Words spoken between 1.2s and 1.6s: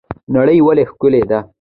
ده؟